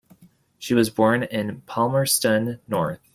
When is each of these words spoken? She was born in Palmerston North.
She 0.57 0.73
was 0.73 0.89
born 0.89 1.21
in 1.21 1.61
Palmerston 1.67 2.59
North. 2.67 3.01